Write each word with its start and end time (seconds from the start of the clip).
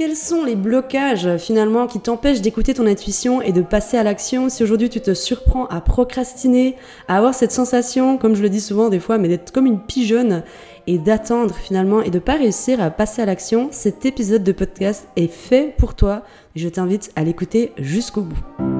Quels 0.00 0.16
sont 0.16 0.44
les 0.44 0.56
blocages 0.56 1.36
finalement 1.36 1.86
qui 1.86 2.00
t'empêchent 2.00 2.40
d'écouter 2.40 2.72
ton 2.72 2.86
intuition 2.86 3.42
et 3.42 3.52
de 3.52 3.60
passer 3.60 3.98
à 3.98 4.02
l'action 4.02 4.48
si 4.48 4.62
aujourd'hui 4.62 4.88
tu 4.88 4.98
te 4.98 5.12
surprends 5.12 5.66
à 5.66 5.82
procrastiner, 5.82 6.76
à 7.06 7.18
avoir 7.18 7.34
cette 7.34 7.52
sensation, 7.52 8.16
comme 8.16 8.34
je 8.34 8.40
le 8.40 8.48
dis 8.48 8.62
souvent 8.62 8.88
des 8.88 8.98
fois, 8.98 9.18
mais 9.18 9.28
d'être 9.28 9.52
comme 9.52 9.66
une 9.66 9.78
pigeonne 9.78 10.42
et 10.86 10.96
d'attendre 10.96 11.54
finalement 11.54 12.00
et 12.00 12.08
de 12.08 12.18
pas 12.18 12.36
réussir 12.36 12.80
à 12.80 12.88
passer 12.88 13.20
à 13.20 13.26
l'action, 13.26 13.68
cet 13.72 14.06
épisode 14.06 14.42
de 14.42 14.52
podcast 14.52 15.06
est 15.16 15.30
fait 15.30 15.74
pour 15.76 15.94
toi. 15.94 16.22
Je 16.56 16.70
t'invite 16.70 17.12
à 17.14 17.22
l'écouter 17.22 17.72
jusqu'au 17.76 18.22
bout. 18.22 18.79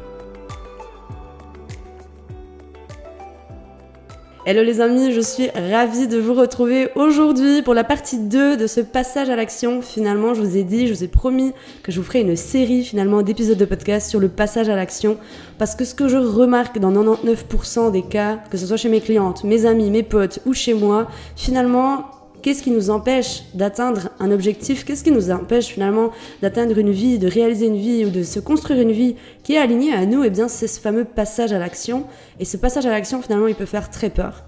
Hello 4.43 4.63
les 4.63 4.81
amis, 4.81 5.11
je 5.11 5.21
suis 5.21 5.51
ravie 5.51 6.07
de 6.07 6.17
vous 6.17 6.33
retrouver 6.33 6.89
aujourd'hui 6.95 7.61
pour 7.61 7.75
la 7.75 7.83
partie 7.83 8.17
2 8.17 8.57
de 8.57 8.65
ce 8.65 8.81
passage 8.81 9.29
à 9.29 9.35
l'action. 9.35 9.83
Finalement, 9.83 10.33
je 10.33 10.41
vous 10.41 10.57
ai 10.57 10.63
dit, 10.63 10.87
je 10.87 10.93
vous 10.95 11.03
ai 11.03 11.07
promis 11.07 11.53
que 11.83 11.91
je 11.91 11.99
vous 11.99 12.03
ferai 12.03 12.21
une 12.21 12.35
série 12.35 12.83
finalement 12.83 13.21
d'épisodes 13.21 13.59
de 13.59 13.65
podcast 13.65 14.09
sur 14.09 14.19
le 14.19 14.29
passage 14.29 14.67
à 14.67 14.75
l'action 14.75 15.17
parce 15.59 15.75
que 15.75 15.85
ce 15.85 15.93
que 15.93 16.07
je 16.07 16.17
remarque 16.17 16.79
dans 16.79 16.91
99% 16.91 17.91
des 17.91 18.01
cas, 18.01 18.39
que 18.49 18.57
ce 18.57 18.65
soit 18.65 18.77
chez 18.77 18.89
mes 18.89 18.99
clientes, 18.99 19.43
mes 19.43 19.67
amis, 19.67 19.91
mes 19.91 20.01
potes 20.01 20.39
ou 20.47 20.53
chez 20.53 20.73
moi, 20.73 21.07
finalement, 21.35 22.05
Qu'est-ce 22.41 22.63
qui 22.63 22.71
nous 22.71 22.89
empêche 22.89 23.43
d'atteindre 23.53 24.09
un 24.19 24.31
objectif? 24.31 24.83
Qu'est-ce 24.83 25.03
qui 25.03 25.11
nous 25.11 25.29
empêche 25.31 25.67
finalement 25.67 26.11
d'atteindre 26.41 26.77
une 26.77 26.91
vie, 26.91 27.19
de 27.19 27.27
réaliser 27.27 27.67
une 27.67 27.77
vie 27.77 28.05
ou 28.05 28.09
de 28.09 28.23
se 28.23 28.39
construire 28.39 28.81
une 28.81 28.91
vie 28.91 29.15
qui 29.43 29.53
est 29.53 29.57
alignée 29.57 29.93
à 29.93 30.05
nous? 30.05 30.23
Eh 30.23 30.29
bien, 30.29 30.47
c'est 30.47 30.67
ce 30.67 30.79
fameux 30.79 31.05
passage 31.05 31.53
à 31.53 31.59
l'action. 31.59 32.05
Et 32.39 32.45
ce 32.45 32.57
passage 32.57 32.85
à 32.85 32.89
l'action, 32.89 33.21
finalement, 33.21 33.47
il 33.47 33.55
peut 33.55 33.65
faire 33.65 33.89
très 33.89 34.09
peur. 34.09 34.43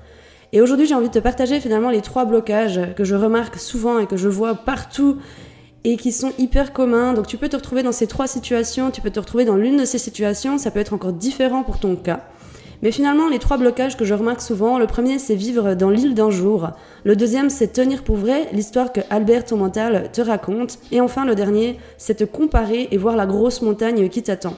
Et 0.53 0.61
aujourd'hui, 0.61 0.85
j'ai 0.85 0.95
envie 0.95 1.09
de 1.09 1.13
te 1.13 1.19
partager 1.19 1.59
finalement 1.59 1.89
les 1.89 2.01
trois 2.01 2.25
blocages 2.25 2.79
que 2.95 3.03
je 3.03 3.15
remarque 3.15 3.57
souvent 3.57 3.99
et 3.99 4.07
que 4.07 4.17
je 4.17 4.29
vois 4.29 4.55
partout 4.55 5.17
et 5.83 5.97
qui 5.97 6.11
sont 6.11 6.31
hyper 6.37 6.73
communs. 6.73 7.13
Donc 7.13 7.27
tu 7.27 7.37
peux 7.37 7.49
te 7.49 7.55
retrouver 7.55 7.83
dans 7.83 7.91
ces 7.91 8.07
trois 8.07 8.27
situations, 8.27 8.91
tu 8.91 9.01
peux 9.01 9.09
te 9.09 9.19
retrouver 9.19 9.45
dans 9.45 9.55
l'une 9.55 9.77
de 9.77 9.85
ces 9.85 9.97
situations, 9.97 10.57
ça 10.57 10.71
peut 10.71 10.79
être 10.79 10.93
encore 10.93 11.13
différent 11.13 11.63
pour 11.63 11.79
ton 11.79 11.95
cas. 11.95 12.25
Mais 12.83 12.91
finalement, 12.91 13.29
les 13.29 13.39
trois 13.39 13.55
blocages 13.55 13.95
que 13.95 14.03
je 14.03 14.13
remarque 14.13 14.41
souvent, 14.41 14.77
le 14.77 14.87
premier 14.87 15.17
c'est 15.17 15.35
vivre 15.35 15.73
dans 15.73 15.89
l'île 15.89 16.15
d'un 16.15 16.29
jour, 16.29 16.71
le 17.05 17.15
deuxième 17.15 17.49
c'est 17.49 17.69
tenir 17.69 18.03
pour 18.03 18.17
vrai 18.17 18.49
l'histoire 18.51 18.91
que 18.91 18.99
Albert 19.09 19.45
ton 19.45 19.55
mental 19.55 20.09
te 20.11 20.19
raconte, 20.19 20.79
et 20.91 20.99
enfin 20.99 21.25
le 21.25 21.33
dernier 21.33 21.79
c'est 21.97 22.15
te 22.15 22.23
comparer 22.25 22.89
et 22.91 22.97
voir 22.97 23.15
la 23.15 23.25
grosse 23.25 23.61
montagne 23.61 24.09
qui 24.09 24.21
t'attend. 24.21 24.55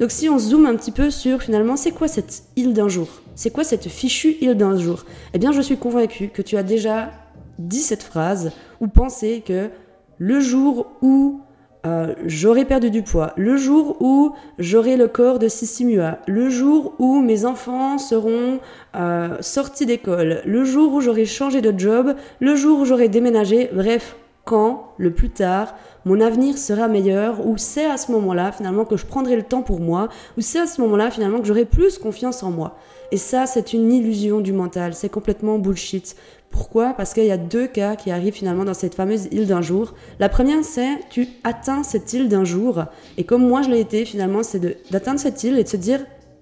Donc 0.00 0.10
si 0.10 0.30
on 0.30 0.38
zoome 0.38 0.64
un 0.64 0.74
petit 0.74 0.90
peu 0.90 1.10
sur 1.10 1.42
finalement 1.42 1.76
c'est 1.76 1.90
quoi 1.90 2.08
cette 2.08 2.44
île 2.56 2.72
d'un 2.72 2.88
jour? 2.88 3.08
C'est 3.34 3.50
quoi 3.50 3.62
cette 3.62 3.88
fichue 3.88 4.38
île 4.40 4.54
d'un 4.54 4.78
jour? 4.78 5.04
Eh 5.34 5.38
bien 5.38 5.52
je 5.52 5.60
suis 5.60 5.76
convaincue 5.76 6.28
que 6.28 6.40
tu 6.40 6.56
as 6.56 6.62
déjà 6.62 7.10
dit 7.58 7.82
cette 7.82 8.02
phrase 8.02 8.52
ou 8.80 8.88
pensé 8.88 9.42
que 9.46 9.68
le 10.16 10.40
jour 10.40 10.86
où 11.02 11.40
euh, 11.86 12.14
j'aurai 12.24 12.64
perdu 12.64 12.90
du 12.90 13.02
poids, 13.02 13.32
le 13.36 13.56
jour 13.56 13.96
où 14.00 14.32
j'aurai 14.58 14.96
le 14.96 15.06
corps 15.06 15.38
de 15.38 15.46
Sissimua, 15.46 16.18
le 16.26 16.50
jour 16.50 16.94
où 16.98 17.20
mes 17.20 17.44
enfants 17.44 17.96
seront 17.98 18.58
euh, 18.96 19.36
sortis 19.40 19.86
d'école, 19.86 20.42
le 20.44 20.64
jour 20.64 20.92
où 20.92 21.00
j'aurai 21.00 21.26
changé 21.26 21.60
de 21.60 21.78
job, 21.78 22.16
le 22.40 22.56
jour 22.56 22.80
où 22.80 22.84
j'aurai 22.84 23.08
déménagé, 23.08 23.70
bref, 23.72 24.16
quand, 24.44 24.94
le 24.96 25.12
plus 25.12 25.30
tard, 25.30 25.74
mon 26.04 26.20
avenir 26.20 26.58
sera 26.58 26.88
meilleur, 26.88 27.46
ou 27.46 27.56
c'est 27.56 27.86
à 27.86 27.96
ce 27.96 28.10
moment-là 28.12 28.50
finalement 28.50 28.84
que 28.84 28.96
je 28.96 29.06
prendrai 29.06 29.36
le 29.36 29.42
temps 29.42 29.62
pour 29.62 29.80
moi, 29.80 30.08
ou 30.36 30.40
c'est 30.40 30.60
à 30.60 30.66
ce 30.66 30.80
moment-là 30.80 31.10
finalement 31.10 31.40
que 31.40 31.46
j'aurai 31.46 31.66
plus 31.66 31.98
confiance 31.98 32.42
en 32.42 32.50
moi. 32.50 32.76
Et 33.12 33.16
ça, 33.16 33.46
c'est 33.46 33.72
une 33.72 33.92
illusion 33.92 34.40
du 34.40 34.52
mental, 34.52 34.94
c'est 34.94 35.08
complètement 35.08 35.58
bullshit. 35.58 36.16
Pourquoi? 36.50 36.94
Parce 36.94 37.12
qu'il 37.12 37.24
y 37.24 37.30
a 37.30 37.36
deux 37.36 37.66
cas 37.66 37.96
qui 37.96 38.10
arrivent 38.10 38.34
finalement 38.34 38.64
dans 38.64 38.74
cette 38.74 38.94
fameuse 38.94 39.28
île 39.30 39.46
d'un 39.46 39.62
jour. 39.62 39.94
La 40.18 40.28
première, 40.28 40.64
c'est 40.64 41.00
tu 41.10 41.28
atteins 41.44 41.82
cette 41.82 42.12
île 42.12 42.28
d'un 42.28 42.44
jour, 42.44 42.84
et 43.18 43.24
comme 43.24 43.46
moi 43.46 43.62
je 43.62 43.70
l'ai 43.70 43.80
été 43.80 44.04
finalement, 44.04 44.42
c'est 44.42 44.60
d'atteindre 44.90 45.20
cette 45.20 45.42
île 45.44 45.58
et 45.58 45.64
de 45.64 45.68
se 45.68 45.76
dire 45.76 46.00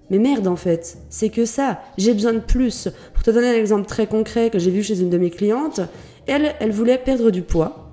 mais 0.09 0.19
merde 0.19 0.47
en 0.47 0.55
fait, 0.55 0.97
c'est 1.09 1.29
que 1.29 1.45
ça, 1.45 1.79
j'ai 1.97 2.13
besoin 2.13 2.33
de 2.33 2.39
plus. 2.39 2.89
Pour 3.13 3.23
te 3.23 3.31
donner 3.31 3.49
un 3.49 3.55
exemple 3.55 3.87
très 3.87 4.07
concret 4.07 4.49
que 4.51 4.59
j'ai 4.59 4.69
vu 4.69 4.83
chez 4.83 4.99
une 5.01 5.09
de 5.09 5.17
mes 5.17 5.31
clientes, 5.31 5.81
elle, 6.27 6.53
elle 6.59 6.71
voulait 6.71 6.97
perdre 6.97 7.31
du 7.31 7.41
poids. 7.41 7.91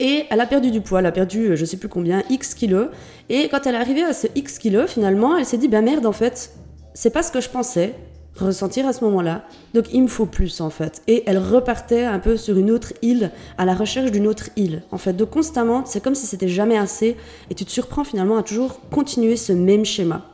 Et 0.00 0.24
elle 0.30 0.40
a 0.40 0.46
perdu 0.46 0.70
du 0.70 0.80
poids, 0.80 1.00
elle 1.00 1.06
a 1.06 1.12
perdu 1.12 1.56
je 1.56 1.64
sais 1.64 1.76
plus 1.76 1.88
combien, 1.88 2.22
X 2.30 2.54
kilos. 2.54 2.88
Et 3.28 3.48
quand 3.48 3.66
elle 3.66 3.74
est 3.74 3.78
arrivée 3.78 4.02
à 4.02 4.14
ce 4.14 4.26
X 4.34 4.58
kilos, 4.58 4.90
finalement, 4.90 5.36
elle 5.36 5.44
s'est 5.44 5.58
dit, 5.58 5.68
ben 5.68 5.84
merde 5.84 6.06
en 6.06 6.12
fait, 6.12 6.54
c'est 6.94 7.10
pas 7.10 7.22
ce 7.22 7.30
que 7.30 7.40
je 7.40 7.48
pensais, 7.48 7.94
ressentir 8.36 8.86
à 8.86 8.92
ce 8.92 9.04
moment-là. 9.04 9.44
Donc 9.74 9.86
il 9.92 10.02
me 10.02 10.08
faut 10.08 10.26
plus 10.26 10.60
en 10.60 10.70
fait. 10.70 11.02
Et 11.06 11.22
elle 11.26 11.38
repartait 11.38 12.04
un 12.04 12.18
peu 12.18 12.36
sur 12.36 12.56
une 12.56 12.70
autre 12.70 12.92
île, 13.02 13.30
à 13.58 13.64
la 13.64 13.74
recherche 13.74 14.10
d'une 14.10 14.26
autre 14.26 14.50
île. 14.56 14.82
En 14.90 14.98
fait, 14.98 15.12
donc 15.12 15.30
constamment, 15.30 15.84
c'est 15.84 16.02
comme 16.02 16.14
si 16.14 16.26
c'était 16.26 16.48
jamais 16.48 16.76
assez 16.76 17.16
et 17.50 17.54
tu 17.54 17.64
te 17.64 17.70
surprends 17.70 18.04
finalement 18.04 18.38
à 18.38 18.42
toujours 18.42 18.80
continuer 18.90 19.36
ce 19.36 19.52
même 19.52 19.84
schéma. 19.84 20.31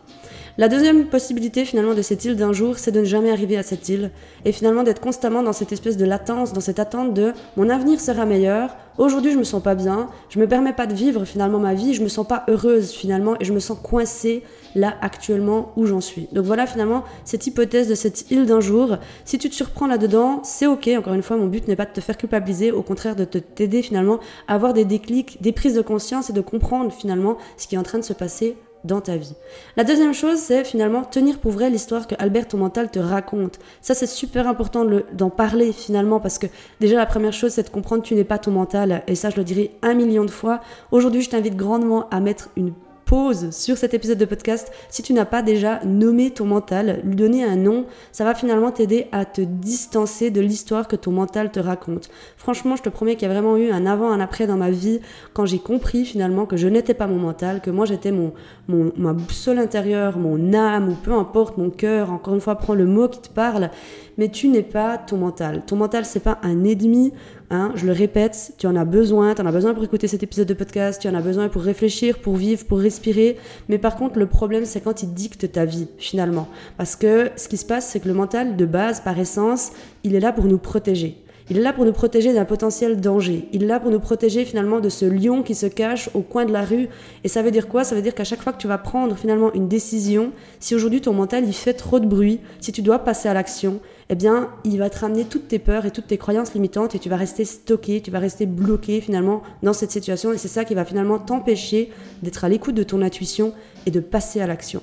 La 0.61 0.69
deuxième 0.69 1.07
possibilité 1.07 1.65
finalement 1.65 1.95
de 1.95 2.03
cette 2.03 2.25
île 2.25 2.35
d'un 2.35 2.53
jour, 2.53 2.81
c'est 2.81 2.91
de 2.91 2.99
ne 2.99 3.05
jamais 3.05 3.31
arriver 3.31 3.57
à 3.57 3.63
cette 3.63 3.89
île 3.89 4.11
et 4.45 4.51
finalement 4.51 4.83
d'être 4.83 5.01
constamment 5.01 5.45
dans 5.45 5.53
cette 5.53 5.71
espèce 5.71 5.97
de 5.97 6.05
latence, 6.05 6.53
dans 6.53 6.61
cette 6.61 6.81
attente 6.81 7.15
de 7.15 7.33
mon 7.57 7.71
avenir 7.71 8.01
sera 8.01 8.27
meilleur. 8.27 8.77
Aujourd'hui, 8.99 9.31
je 9.31 9.39
me 9.39 9.45
sens 9.45 9.63
pas 9.63 9.77
bien, 9.77 10.09
je 10.29 10.41
me 10.41 10.49
permets 10.49 10.73
pas 10.73 10.89
de 10.89 10.95
vivre 10.95 11.25
finalement 11.25 11.61
ma 11.61 11.75
vie, 11.75 11.95
je 11.95 12.03
me 12.03 12.09
sens 12.09 12.27
pas 12.27 12.43
heureuse 12.49 12.91
finalement 12.91 13.37
et 13.39 13.45
je 13.45 13.53
me 13.53 13.61
sens 13.61 13.79
coincée 13.81 14.43
là 14.75 14.97
actuellement 15.01 15.71
où 15.77 15.87
j'en 15.87 16.01
suis. 16.01 16.27
Donc 16.33 16.45
voilà 16.45 16.67
finalement 16.67 17.05
cette 17.25 17.47
hypothèse 17.47 17.87
de 17.87 17.95
cette 17.95 18.29
île 18.33 18.45
d'un 18.45 18.61
jour. 18.61 18.97
Si 19.25 19.39
tu 19.39 19.49
te 19.49 19.55
surprends 19.55 19.87
là-dedans, 19.87 20.41
c'est 20.43 20.67
ok. 20.67 20.91
Encore 20.99 21.15
une 21.15 21.23
fois, 21.23 21.37
mon 21.37 21.47
but 21.47 21.69
n'est 21.69 21.77
pas 21.77 21.87
de 21.87 21.93
te 21.93 22.01
faire 22.01 22.17
culpabiliser, 22.17 22.73
au 22.73 22.83
contraire 22.83 23.15
de 23.15 23.25
te 23.25 23.39
t'aider 23.39 23.81
finalement 23.81 24.19
à 24.49 24.57
avoir 24.57 24.73
des 24.73 24.85
déclics, 24.85 25.41
des 25.41 25.53
prises 25.53 25.75
de 25.75 25.83
conscience 25.83 26.31
et 26.31 26.33
de 26.33 26.41
comprendre 26.41 26.91
finalement 26.91 27.39
ce 27.57 27.69
qui 27.69 27.77
est 27.77 27.79
en 27.79 27.85
train 27.85 27.99
de 27.99 28.05
se 28.05 28.13
passer 28.13 28.57
dans 28.85 29.01
ta 29.01 29.17
vie. 29.17 29.35
La 29.77 29.85
deuxième 29.85 30.15
chose, 30.15 30.39
c'est 30.39 30.65
finalement 30.65 31.03
tenir 31.03 31.39
pour 31.39 31.53
vrai 31.53 31.71
l'histoire 31.71 32.07
que 32.07 32.15
Albert 32.19 32.49
ton 32.49 32.59
mental 32.59 32.91
te 32.91 32.99
raconte. 32.99 33.59
Ça, 33.81 33.95
c'est 33.95 34.07
super 34.07 34.49
important 34.49 34.87
d'en 35.13 35.31
parler 35.31 35.73
finalement 35.73 36.21
parce 36.21 36.39
que 36.39 36.47
déjà 36.81 36.97
la 36.97 37.07
première 37.07 37.33
chose, 37.33 37.53
c'est 37.53 37.65
de 37.65 37.71
comprendre 37.71 38.03
que 38.03 38.09
tu 38.09 38.15
n'es 38.15 38.25
pas 38.25 38.39
ton 38.39 38.51
mental. 38.51 39.03
Et 39.07 39.15
ça, 39.15 39.31
je 39.31 39.37
le 39.37 39.45
dirai 39.45 39.73
un 39.83 39.95
million 39.95 40.25
de 40.25 40.31
fois. 40.31 40.61
Aujourd'hui, 40.91 41.23
je 41.23 41.31
t'invite 41.31 41.57
grandement 41.57 42.09
à 42.11 42.21
mettre 42.21 42.51
une 42.57 42.73
pause 43.09 43.51
sur 43.53 43.79
cet 43.79 43.95
épisode 43.95 44.19
de 44.19 44.27
podcast 44.27 44.71
si 44.91 45.03
tu 45.03 45.15
n'as 45.15 45.25
pas 45.25 45.41
déjà 45.41 45.81
nommé 45.87 46.31
ton 46.31 46.45
mental, 46.45 47.01
lui 47.05 47.17
donner 47.17 47.43
un 47.43 47.57
nom, 47.57 47.87
ça 48.13 48.23
va 48.23 48.35
finalement 48.35 48.71
t'aider 48.71 49.07
à 49.13 49.25
te 49.25 49.41
distancer 49.41 50.31
de 50.31 50.43
l'histoire 50.43 50.87
que 50.87 50.95
ton 50.95 51.11
mental 51.11 51.51
te 51.51 51.59
raconte. 51.59 52.11
Franchement, 52.37 52.77
je 52.77 52.83
te 52.83 52.91
promets 52.91 53.17
qu'il 53.17 53.27
y 53.27 53.31
a 53.31 53.33
vraiment 53.33 53.57
eu 53.57 53.71
un 53.71 53.87
avant, 53.87 54.11
un 54.11 54.21
après 54.21 54.47
dans 54.47 54.59
ma 54.59 54.71
vie 54.71 55.01
quand 55.33 55.47
j'ai 55.47 55.59
compris 55.59 56.05
finalement 56.05 56.45
que 56.45 56.59
je 56.59 56.69
n'étais 56.69 56.93
pas 56.93 57.07
mon 57.07 57.19
mental, 57.19 57.63
que 57.63 57.71
moi 57.71 57.87
j'étais 57.87 58.13
mon, 58.13 58.35
mon, 58.69 58.93
ma 58.99 59.15
boussole 59.15 59.59
intérieure, 59.59 60.19
mon 60.19 60.53
âme 60.53 60.91
ou 60.91 60.95
peu 60.95 61.13
importe, 61.13 61.57
mon 61.57 61.71
cœur, 61.71 62.13
encore 62.13 62.35
une 62.35 62.43
fois, 62.43 62.57
prends 62.57 62.75
le 62.75 62.85
mot 62.85 63.09
qui 63.09 63.21
te 63.21 63.31
parle, 63.31 63.71
mais 64.19 64.29
tu 64.29 64.49
n'es 64.49 64.63
pas 64.63 64.99
ton 64.99 65.17
mental. 65.17 65.63
Ton 65.67 65.77
mental, 65.77 66.05
c'est 66.05 66.21
pas 66.21 66.39
un 66.43 66.63
ennemi 66.65 67.15
Hein, 67.51 67.73
je 67.77 67.87
le 67.87 67.93
répète, 67.93 68.53
tu 68.59 68.67
en 68.67 68.77
as 68.77 68.85
besoin, 68.85 69.35
tu 69.35 69.41
en 69.41 69.47
as 69.47 69.53
besoin 69.53 69.73
pour 69.73 69.83
écouter 69.83 70.07
cet 70.07 70.23
épisode 70.23 70.47
de 70.47 70.53
podcast, 70.53 71.01
tu 71.01 71.09
en 71.09 71.15
as 71.15 71.23
besoin 71.23 71.49
pour 71.49 71.63
réfléchir, 71.63 72.19
pour 72.19 72.37
vivre, 72.37 72.67
pour 72.67 72.79
respirer. 72.79 73.39
Mais 73.71 73.79
par 73.79 73.97
contre, 73.97 74.19
le 74.19 74.27
problème, 74.27 74.67
c'est 74.67 74.83
quand 74.83 75.03
il 75.03 75.15
dicte 75.15 75.51
ta 75.51 75.65
vie, 75.65 75.89
finalement. 75.97 76.47
Parce 76.77 76.95
que 76.95 77.31
ce 77.37 77.49
qui 77.49 77.57
se 77.57 77.65
passe, 77.65 77.89
c'est 77.89 78.01
que 78.01 78.09
le 78.09 78.15
mental, 78.15 78.57
de 78.57 78.67
base, 78.67 79.01
par 79.01 79.19
essence, 79.19 79.73
il 80.05 80.15
est 80.15 80.21
là 80.21 80.33
pour 80.33 80.45
nous 80.45 80.59
protéger. 80.59 81.23
Il 81.51 81.57
est 81.57 81.63
là 81.63 81.73
pour 81.73 81.87
nous 81.87 81.93
protéger 81.93 82.35
d'un 82.35 82.45
potentiel 82.45 83.01
danger. 83.01 83.49
Il 83.53 83.63
est 83.63 83.67
là 83.67 83.81
pour 83.81 83.91
nous 83.91 84.01
protéger 84.01 84.45
finalement 84.45 84.81
de 84.81 84.91
ce 84.91 85.07
lion 85.07 85.43
qui 85.43 85.55
se 85.55 85.65
cache 85.65 86.11
au 86.13 86.21
coin 86.21 86.45
de 86.45 86.53
la 86.53 86.63
rue. 86.63 86.89
Et 87.25 87.29
ça 87.29 87.41
veut 87.41 87.51
dire 87.51 87.69
quoi? 87.69 87.85
Ça 87.85 87.95
veut 87.95 88.03
dire 88.03 88.15
qu'à 88.15 88.25
chaque 88.25 88.43
fois 88.43 88.53
que 88.53 88.59
tu 88.59 88.69
vas 88.69 88.77
prendre 88.77 89.17
finalement 89.17 89.51
une 89.55 89.67
décision, 89.67 90.33
si 90.61 90.75
aujourd'hui 90.75 91.01
ton 91.01 91.15
mental 91.15 91.45
il 91.47 91.55
fait 91.55 91.73
trop 91.73 92.01
de 92.01 92.07
bruit, 92.07 92.41
si 92.61 92.71
tu 92.71 92.83
dois 92.83 92.99
passer 92.99 93.31
à 93.31 93.35
l'action, 93.35 93.81
eh 94.11 94.15
bien, 94.15 94.51
il 94.65 94.79
va 94.79 94.91
te 94.91 94.99
ramener 94.99 95.25
toutes 95.25 95.49
tes 95.49 95.59
peurs 95.59 95.87
et 95.87 95.91
toutes 95.91 96.09
tes 96.09 96.19
croyances 96.19 96.53
limitantes 96.53 96.95
et 96.95 96.99
tu 96.99 97.09
vas 97.09 97.17
rester 97.17 97.47
stocké, 97.47 98.03
tu 98.03 98.11
vas 98.11 98.19
rester 98.19 98.45
bloqué 98.45 99.01
finalement 99.01 99.43
dans 99.63 99.73
cette 99.73 99.91
situation 99.91 100.35
et 100.35 100.39
c'est 100.39 100.49
ça 100.49 100.67
qui 100.67 100.75
va 100.75 100.85
finalement 100.85 101.19
t'empêcher 101.19 101.91
d'être 102.23 102.45
à 102.45 102.51
l'écoute 102.51 102.75
de 102.75 102.83
ton 102.83 103.01
intuition 103.01 103.55
et 103.87 103.91
de 103.91 104.01
passer 104.01 104.43
à 104.43 104.47
l'action. 104.47 104.83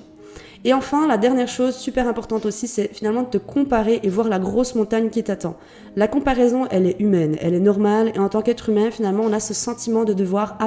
Et 0.64 0.74
enfin, 0.74 1.06
la 1.06 1.16
dernière 1.16 1.48
chose 1.48 1.76
super 1.76 2.08
importante 2.08 2.46
aussi, 2.46 2.66
c'est 2.66 2.92
finalement 2.92 3.22
de 3.22 3.28
te 3.28 3.38
comparer 3.38 4.00
et 4.02 4.08
voir 4.08 4.28
la 4.28 4.38
grosse 4.38 4.74
montagne 4.74 5.10
qui 5.10 5.22
t'attend. 5.22 5.56
La 5.94 6.08
comparaison, 6.08 6.66
elle 6.70 6.86
est 6.86 7.00
humaine, 7.00 7.36
elle 7.40 7.54
est 7.54 7.60
normale, 7.60 8.12
et 8.14 8.18
en 8.18 8.28
tant 8.28 8.42
qu'être 8.42 8.68
humain, 8.68 8.90
finalement, 8.90 9.22
on 9.24 9.32
a 9.32 9.40
ce 9.40 9.54
sentiment 9.54 10.04
de 10.04 10.12
devoir 10.12 10.58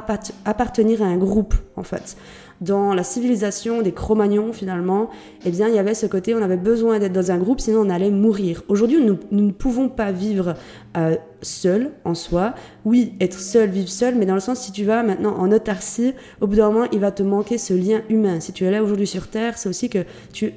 appartenir 0.45 1.01
à 1.03 1.05
un 1.05 1.17
groupe, 1.17 1.55
en 1.75 1.83
fait 1.83 2.15
dans 2.61 2.93
la 2.93 3.03
civilisation 3.03 3.81
des 3.81 3.91
Cro-Magnons 3.91 4.53
finalement, 4.53 5.09
eh 5.45 5.51
bien 5.51 5.67
il 5.67 5.75
y 5.75 5.79
avait 5.79 5.93
ce 5.93 6.05
côté, 6.05 6.35
on 6.35 6.41
avait 6.41 6.57
besoin 6.57 6.99
d'être 6.99 7.13
dans 7.13 7.31
un 7.31 7.37
groupe, 7.37 7.59
sinon 7.59 7.81
on 7.81 7.89
allait 7.89 8.11
mourir. 8.11 8.63
Aujourd'hui, 8.67 9.03
nous, 9.03 9.17
ne 9.31 9.51
pouvons 9.51 9.89
pas 9.89 10.11
vivre 10.11 10.55
euh, 10.97 11.15
seul 11.41 11.91
en 12.03 12.15
soi. 12.15 12.53
Oui, 12.85 13.13
être 13.21 13.39
seul, 13.39 13.69
vivre 13.69 13.89
seul, 13.89 14.15
mais 14.15 14.25
dans 14.25 14.33
le 14.33 14.39
sens 14.39 14.59
si 14.59 14.71
tu 14.71 14.83
vas 14.83 15.03
maintenant 15.03 15.37
en 15.37 15.51
autarcie, 15.51 16.13
au 16.41 16.47
bout 16.47 16.55
d'un 16.55 16.71
moment, 16.71 16.87
il 16.91 16.99
va 16.99 17.11
te 17.11 17.23
manquer 17.23 17.57
ce 17.57 17.73
lien 17.73 18.01
humain. 18.09 18.39
Si 18.39 18.51
tu 18.51 18.65
es 18.65 18.71
là 18.71 18.83
aujourd'hui 18.83 19.07
sur 19.07 19.27
Terre, 19.27 19.57
c'est 19.57 19.69
aussi 19.69 19.89
que 19.89 20.05
tu 20.33 20.53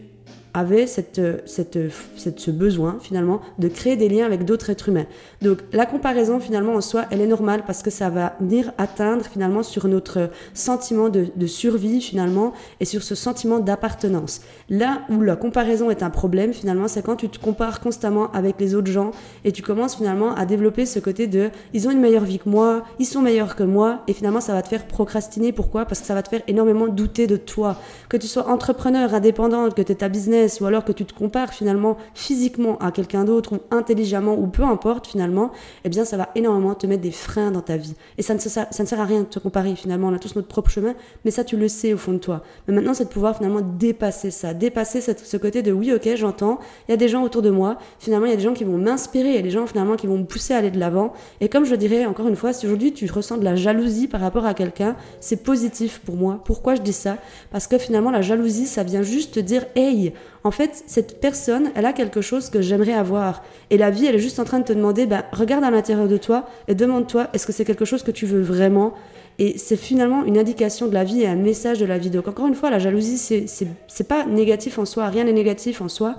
avait 0.55 0.87
cette, 0.87 1.21
cette, 1.47 1.79
cette, 2.17 2.41
ce 2.41 2.51
besoin 2.51 2.99
finalement 3.01 3.41
de 3.59 3.69
créer 3.69 3.97
des 3.97 4.09
liens 4.09 4.27
avec 4.27 4.45
d'autres 4.45 4.71
êtres 4.71 4.89
humains. 4.89 5.07
Donc 5.41 5.59
la 5.73 5.87
comparaison 5.87 6.41
finalement 6.41 6.75
en 6.75 6.81
soi, 6.81 7.05
elle 7.11 7.21
est 7.21 7.27
normale 7.27 7.63
parce 7.67 7.83
que 7.83 7.91
ça 7.91 8.11
va 8.11 8.35
venir 8.41 8.73
atteindre 8.79 9.25
finalement 9.25 9.63
sur 9.63 9.89
notre 9.89 10.31
sentiment 10.55 11.09
de, 11.09 11.27
de 11.35 11.47
survie 11.47 12.01
finalement 12.01 12.53
et 12.81 12.85
sur 12.85 13.03
ce 13.03 13.15
sentiment 13.15 13.61
d'appartenance. 13.61 14.43
Là 14.69 15.03
où 15.09 15.21
la 15.21 15.37
comparaison 15.37 15.91
est 15.91 16.03
un 16.03 16.11
problème 16.11 16.53
finalement, 16.53 16.89
c'est 16.89 17.03
quand 17.03 17.17
tu 17.17 17.29
te 17.29 17.39
compares 17.39 17.81
constamment 17.81 18.31
avec 18.33 18.61
les 18.61 18.75
autres 18.75 18.91
gens 18.91 19.13
et 19.45 19.53
tu 19.53 19.63
commences 19.63 19.97
finalement 19.97 20.35
à 20.35 20.45
développer 20.45 20.85
ce 20.87 20.99
côté 20.99 21.27
de 21.27 21.51
ils 21.73 21.89
ont 21.89 21.91
une 21.91 22.01
meilleure 22.01 22.25
vie 22.25 22.39
que 22.39 22.49
moi, 22.49 22.85
ils 22.99 23.07
sont 23.07 23.23
meilleurs 23.23 23.57
que 23.57 23.63
moi 23.63 24.03
et 24.07 24.13
finalement 24.13 24.41
ça 24.41 24.53
va 24.53 24.63
te 24.63 24.69
faire 24.69 24.87
procrastiner. 24.87 25.53
Pourquoi? 25.53 25.87
Parce 25.87 26.01
que 26.01 26.07
ça 26.07 26.15
va 26.15 26.23
te 26.23 26.29
faire 26.29 26.43
énormément 26.47 26.89
douter 26.89 27.27
de 27.27 27.37
toi. 27.37 27.77
Que 28.09 28.17
tu 28.17 28.27
sois 28.27 28.49
entrepreneur, 28.49 29.15
indépendant, 29.15 29.71
que 29.71 29.81
tu 29.83 29.93
aies 29.93 29.97
ta 29.97 30.09
business, 30.09 30.42
ou 30.61 30.67
alors 30.67 30.85
que 30.85 30.93
tu 30.93 31.05
te 31.05 31.15
compares 31.15 31.53
finalement 31.53 31.97
physiquement 32.15 32.79
à 32.79 32.91
quelqu'un 32.91 33.25
d'autre 33.25 33.55
ou 33.55 33.61
intelligemment 33.71 34.35
ou 34.35 34.47
peu 34.47 34.63
importe 34.63 35.07
finalement, 35.07 35.51
eh 35.85 35.89
bien 35.89 36.05
ça 36.05 36.17
va 36.17 36.29
énormément 36.35 36.75
te 36.75 36.87
mettre 36.87 37.03
des 37.03 37.11
freins 37.11 37.51
dans 37.51 37.61
ta 37.61 37.77
vie. 37.77 37.95
Et 38.19 38.23
ça 38.23 38.35
ne, 38.35 38.39
sert 38.39 39.01
à 39.01 39.05
rien 39.05 39.21
de 39.21 39.27
te 39.27 39.39
comparer 39.39 39.75
finalement, 39.77 40.09
on 40.09 40.15
a 40.15 40.19
tous 40.19 40.37
notre 40.37 40.49
propre 40.49 40.71
chemin, 40.71 40.95
mais 41.25 41.31
ça 41.31 41.45
tu 41.45 41.57
le 41.57 41.69
sais 41.69 41.93
au 41.93 41.99
fond 41.99 42.13
de 42.13 42.19
toi. 42.19 42.43
Mais 42.67 42.75
maintenant 42.75 42.95
c'est 42.95 43.05
de 43.05 43.09
pouvoir 43.11 43.37
finalement 43.37 43.61
dépasser 43.61 44.31
ça, 44.31 44.55
dépasser 44.55 45.01
ce 45.01 45.37
côté 45.37 45.63
de 45.63 45.73
oui 45.73 45.93
ok 45.93 46.09
j'entends, 46.17 46.59
il 46.89 46.93
y 46.93 46.95
a 46.95 46.97
des 46.97 47.09
gens 47.09 47.23
autour 47.23 47.43
de 47.43 47.51
moi, 47.51 47.79
finalement 47.99 48.27
il 48.27 48.31
y 48.31 48.35
a 48.35 48.37
des 48.37 48.43
gens 48.43 48.55
qui 48.55 48.65
vont 48.65 48.79
m'inspirer, 48.79 49.31
il 49.31 49.35
y 49.35 49.39
a 49.39 49.43
des 49.43 49.51
gens 49.51 49.67
finalement 49.67 49.97
qui 49.97 50.07
vont 50.07 50.19
me 50.19 50.25
pousser 50.25 50.55
à 50.55 50.59
aller 50.59 50.71
de 50.71 50.79
l'avant. 50.79 51.13
Et 51.41 51.49
comme 51.49 51.65
je 51.65 51.75
dirais 51.75 52.07
encore 52.07 52.29
une 52.29 52.37
fois, 52.37 52.53
si 52.53 52.67
aujourd'hui 52.67 52.93
tu 52.93 53.11
ressens 53.11 53.39
de 53.39 53.45
la 53.45 53.57
jalousie 53.57 54.09
par 54.09 54.21
rapport 54.21 54.47
à 54.47 54.55
quelqu'un, 54.55 54.97
c'est 55.21 55.43
positif 55.43 56.01
pour 56.05 56.17
moi. 56.17 56.41
Pourquoi 56.45 56.75
je 56.75 56.83
dis 56.83 56.93
ça? 56.93 57.19
Parce 57.51 57.67
que 57.67 57.79
finalement 57.79 58.11
la 58.11 58.23
jalousie 58.23 58.67
ça 58.67 58.83
vient 58.83 59.03
juste 59.03 59.35
te 59.35 59.41
dire 59.41 59.65
hey, 59.75 60.13
en 60.45 60.51
fait, 60.51 60.83
cette 60.87 61.21
personne, 61.21 61.71
elle 61.77 61.87
a 61.87 61.93
quelque 61.93 62.21
chose 62.21 62.51
que 62.51 62.61
j'aimerais 62.61 62.93
avoir. 62.93 63.45
Et 63.71 63.79
la 63.79 63.91
vie, 63.91 64.07
elle 64.07 64.17
est 64.17 64.21
juste 64.21 64.41
en 64.41 64.45
train 64.45 64.59
de 64.59 64.65
te 64.65 64.73
demander, 64.73 65.07
bah, 65.07 65.25
regarde 65.33 65.63
à 65.63 65.71
l'intérieur 65.71 66.09
de 66.09 66.17
toi 66.17 66.47
et 66.67 66.75
demande-toi, 66.75 67.29
est-ce 67.33 67.47
que 67.47 67.53
c'est 67.53 67.65
quelque 67.65 67.85
chose 67.85 68.03
que 68.03 68.11
tu 68.11 68.27
veux 68.27 68.43
vraiment? 68.43 68.93
Et 69.39 69.57
c'est 69.57 69.77
finalement 69.77 70.25
une 70.25 70.37
indication 70.37 70.89
de 70.89 70.95
la 70.95 71.05
vie 71.05 71.23
et 71.23 71.27
un 71.29 71.37
message 71.37 71.79
de 71.79 71.87
la 71.87 71.97
vie. 71.97 72.11
Donc 72.11 72.27
encore 72.29 72.47
une 72.47 72.55
fois, 72.55 72.71
la 72.71 72.81
jalousie, 72.81 73.19
c'est 73.19 74.09
pas 74.09 74.27
négatif 74.27 74.79
en 74.79 74.85
soi, 74.85 75.07
rien 75.07 75.25
n'est 75.25 75.33
négatif 75.33 75.81
en 75.81 75.89
soi. 75.89 76.17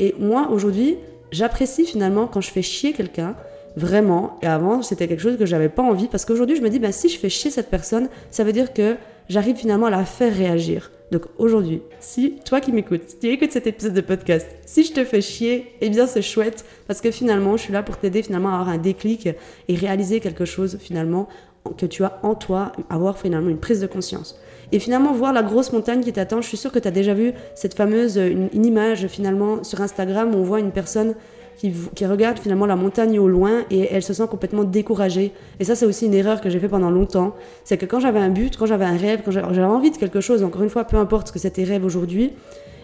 Et 0.00 0.14
moi, 0.18 0.48
aujourd'hui, 0.50 0.96
j'apprécie 1.30 1.84
finalement 1.84 2.26
quand 2.26 2.40
je 2.40 2.50
fais 2.50 2.62
chier 2.62 2.94
quelqu'un, 2.94 3.36
vraiment. 3.76 4.38
Et 4.42 4.46
avant, 4.46 4.82
c'était 4.82 5.06
quelque 5.08 5.20
chose 5.20 5.36
que 5.36 5.46
j'avais 5.46 5.68
pas 5.68 5.82
envie 5.82 6.08
parce 6.08 6.24
qu'aujourd'hui, 6.24 6.56
je 6.56 6.62
me 6.62 6.70
dis, 6.70 6.78
bah, 6.78 6.90
si 6.90 7.08
je 7.08 7.18
fais 7.18 7.28
chier 7.28 7.50
cette 7.50 7.68
personne, 7.68 8.08
ça 8.30 8.44
veut 8.44 8.52
dire 8.52 8.72
que 8.72 8.96
j'arrive 9.28 9.56
finalement 9.56 9.86
à 9.86 9.90
la 9.90 10.04
faire 10.04 10.34
réagir. 10.34 10.90
Donc 11.10 11.22
aujourd'hui, 11.38 11.80
si 12.00 12.36
toi 12.44 12.60
qui 12.60 12.72
m'écoutes, 12.72 13.18
tu 13.20 13.28
écoutes 13.28 13.52
cet 13.52 13.66
épisode 13.66 13.94
de 13.94 14.00
podcast, 14.02 14.46
si 14.66 14.84
je 14.84 14.92
te 14.92 15.04
fais 15.04 15.22
chier, 15.22 15.72
eh 15.80 15.88
bien 15.88 16.06
c'est 16.06 16.22
chouette 16.22 16.64
parce 16.86 17.00
que 17.00 17.10
finalement, 17.10 17.56
je 17.56 17.62
suis 17.62 17.72
là 17.72 17.82
pour 17.82 17.96
t'aider 17.96 18.22
finalement 18.22 18.50
à 18.50 18.54
avoir 18.54 18.68
un 18.68 18.78
déclic 18.78 19.28
et 19.68 19.74
réaliser 19.74 20.20
quelque 20.20 20.44
chose 20.44 20.76
finalement 20.78 21.28
que 21.76 21.86
tu 21.86 22.04
as 22.04 22.18
en 22.22 22.34
toi, 22.34 22.72
avoir 22.90 23.18
finalement 23.18 23.48
une 23.48 23.58
prise 23.58 23.80
de 23.80 23.86
conscience. 23.86 24.38
Et 24.70 24.78
finalement, 24.78 25.12
voir 25.12 25.32
la 25.32 25.42
grosse 25.42 25.72
montagne 25.72 26.02
qui 26.02 26.12
t'attend, 26.12 26.42
je 26.42 26.48
suis 26.48 26.56
sûre 26.58 26.72
que 26.72 26.78
tu 26.78 26.88
as 26.88 26.90
déjà 26.90 27.14
vu 27.14 27.32
cette 27.54 27.74
fameuse 27.74 28.16
une 28.16 28.66
image 28.66 29.06
finalement 29.06 29.64
sur 29.64 29.80
Instagram 29.80 30.34
où 30.34 30.38
on 30.38 30.42
voit 30.42 30.60
une 30.60 30.72
personne 30.72 31.14
qui, 31.58 32.06
regarde 32.06 32.38
finalement 32.38 32.66
la 32.66 32.76
montagne 32.76 33.18
au 33.18 33.28
loin 33.28 33.64
et 33.70 33.88
elle 33.90 34.02
se 34.02 34.14
sent 34.14 34.26
complètement 34.30 34.62
découragée. 34.62 35.32
Et 35.58 35.64
ça, 35.64 35.74
c'est 35.74 35.86
aussi 35.86 36.06
une 36.06 36.14
erreur 36.14 36.40
que 36.40 36.48
j'ai 36.50 36.60
fait 36.60 36.68
pendant 36.68 36.90
longtemps. 36.90 37.34
C'est 37.64 37.76
que 37.76 37.84
quand 37.84 37.98
j'avais 37.98 38.20
un 38.20 38.28
but, 38.28 38.56
quand 38.56 38.66
j'avais 38.66 38.84
un 38.84 38.96
rêve, 38.96 39.22
quand 39.24 39.32
j'avais 39.32 39.64
envie 39.64 39.90
de 39.90 39.96
quelque 39.96 40.20
chose, 40.20 40.44
encore 40.44 40.62
une 40.62 40.70
fois, 40.70 40.84
peu 40.84 40.96
importe 40.96 41.28
ce 41.28 41.32
que 41.32 41.40
c'était 41.40 41.64
rêve 41.64 41.84
aujourd'hui, 41.84 42.32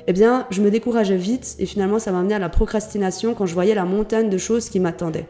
eh 0.09 0.12
bien, 0.12 0.47
je 0.50 0.61
me 0.61 0.71
décourageais 0.71 1.17
vite 1.17 1.55
et 1.61 1.67
finalement, 1.67 2.00
ça 2.00 2.11
m'a 2.11 2.19
amené 2.19 2.35
à 2.35 2.41
la 2.41 2.49
procrastination 2.49 3.35
quand 3.35 3.47
je 3.47 3.55
voyais 3.55 3.76
la 3.76 3.85
montagne 3.85 4.29
de 4.29 4.38
choses 4.38 4.69
qui 4.69 4.81
m'attendaient. 4.81 5.27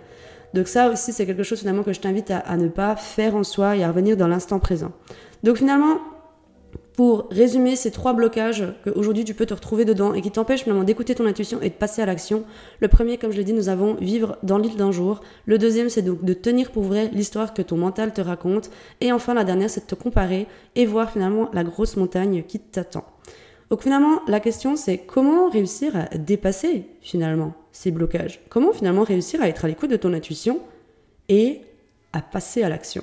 Donc 0.55 0.67
ça 0.67 0.89
aussi, 0.89 1.13
c'est 1.13 1.27
quelque 1.27 1.43
chose 1.43 1.59
finalement 1.59 1.83
que 1.83 1.93
je 1.93 2.01
t'invite 2.01 2.31
à, 2.31 2.39
à, 2.39 2.57
ne 2.57 2.69
pas 2.69 2.97
faire 2.97 3.37
en 3.37 3.45
soi 3.45 3.77
et 3.77 3.85
à 3.85 3.89
revenir 3.89 4.17
dans 4.17 4.29
l'instant 4.29 4.59
présent. 4.59 4.93
Donc 5.43 5.59
finalement, 5.59 5.99
pour 6.95 7.27
résumer 7.31 7.75
ces 7.75 7.91
trois 7.91 8.13
blocages 8.13 8.65
qu'aujourd'hui 8.85 9.25
tu 9.25 9.35
peux 9.35 9.47
te 9.47 9.55
retrouver 9.55 9.85
dedans 9.85 10.15
et 10.15 10.23
qui 10.23 10.31
t'empêchent 10.31 10.63
finalement 10.63 10.85
d'écouter 10.85 11.15
ton 11.15 11.27
intuition 11.27 11.61
et 11.61 11.69
de 11.69 11.75
passer 11.75 12.03
à 12.03 12.07
l'action. 12.07 12.45
Le 12.81 12.89
premier, 12.89 13.19
comme 13.19 13.33
je 13.33 13.37
l'ai 13.37 13.45
dit, 13.45 13.53
nous 13.53 13.69
avons 13.69 13.95
vivre 13.95 14.39
dans 14.45 14.59
l'île 14.59 14.77
d'un 14.77 14.93
jour. 14.93 15.21
Le 15.47 15.59
deuxième, 15.59 15.89
c'est 15.89 16.03
donc 16.03 16.25
de 16.25 16.35
tenir 16.35 16.71
pour 16.71 16.85
vrai 16.85 17.11
l'histoire 17.13 17.53
que 17.53 17.63
ton 17.63 17.77
mental 17.77 18.13
te 18.13 18.21
raconte. 18.21 18.71
Et 19.01 19.11
enfin, 19.11 19.35
la 19.35 19.45
dernière, 19.45 19.71
c'est 19.71 19.81
de 19.81 19.87
te 19.87 20.01
comparer 20.01 20.47
et 20.77 20.87
voir 20.87 21.11
finalement 21.11 21.51
la 21.53 21.65
grosse 21.65 21.97
montagne 21.97 22.45
qui 22.47 22.61
t'attend. 22.61 23.05
Donc 23.71 23.83
finalement, 23.83 24.21
la 24.29 24.39
question, 24.39 24.77
c'est 24.77 24.99
comment 24.99 25.49
réussir 25.49 25.97
à 25.97 26.17
dépasser 26.17 26.87
finalement 27.01 27.55
ces 27.73 27.91
blocages? 27.91 28.41
Comment 28.49 28.73
finalement 28.73 29.03
réussir 29.03 29.43
à 29.43 29.49
être 29.49 29.65
à 29.65 29.69
l'écoute 29.69 29.91
de 29.91 29.97
ton 29.97 30.13
intuition 30.13 30.61
et 31.29 31.63
à 32.13 32.21
passer 32.21 32.63
à 32.63 32.69
l'action? 32.69 33.03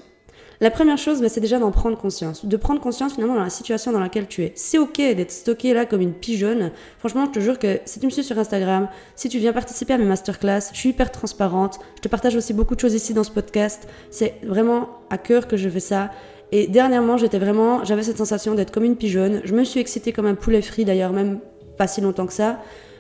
La 0.62 0.70
première 0.70 1.00
chose, 1.00 1.22
bah, 1.22 1.28
c'est 1.28 1.42
déjà 1.42 1.58
d'en 1.58 1.72
prendre 1.72 1.98
conscience, 1.98 2.46
de 2.46 2.56
prendre 2.56 2.80
conscience 2.80 3.16
finalement 3.16 3.34
dans 3.34 3.44
la 3.44 3.50
situation 3.50 3.92
dans 3.92 4.00
laquelle 4.00 4.28
tu 4.28 4.44
es. 4.44 4.52
C'est 4.56 4.78
ok 4.78 4.98
d'être 4.98 5.32
stocké 5.32 5.74
là 5.74 5.88
comme 5.88 6.02
une 6.02 6.14
pigeonne. 6.14 6.72
Franchement, 7.00 7.26
je 7.26 7.32
te 7.32 7.40
jure 7.40 7.58
que 7.58 7.80
si 7.86 8.00
tu 8.00 8.06
me 8.06 8.12
suis 8.12 8.24
sur 8.24 8.38
Instagram, 8.38 8.88
si 9.16 9.28
tu 9.28 9.40
viens 9.40 9.54
participer 9.54 9.94
à 9.94 9.98
mes 9.98 10.06
masterclass, 10.06 10.70
je 10.72 10.78
suis 10.78 10.90
hyper 10.90 11.12
transparente. 11.12 11.80
Je 11.96 12.02
te 12.02 12.08
partage 12.08 12.36
aussi 12.36 12.54
beaucoup 12.54 12.76
de 12.76 12.80
choses 12.80 12.94
ici 12.94 13.16
dans 13.16 13.24
ce 13.24 13.32
podcast. 13.32 13.88
C'est 14.12 14.36
vraiment 14.44 14.90
à 15.10 15.18
cœur 15.18 15.48
que 15.48 15.58
je 15.58 15.68
fais 15.68 15.80
ça. 15.80 16.12
Et 16.52 16.68
dernièrement, 16.68 17.18
j'étais 17.18 17.40
vraiment, 17.40 17.84
j'avais 17.84 18.04
cette 18.04 18.18
sensation 18.18 18.54
d'être 18.54 18.70
comme 18.70 18.84
une 18.84 18.98
pigeonne. 18.98 19.42
Je 19.44 19.56
me 19.56 19.64
suis 19.64 19.80
excitée 19.80 20.14
comme 20.14 20.28
un 20.28 20.36
poulet 20.36 20.62
frit 20.62 20.86
d'ailleurs, 20.86 21.12
même 21.12 21.40
pas 21.76 21.88
si 21.88 22.02
longtemps 22.02 22.28
que 22.28 22.34
ça. 22.34 22.60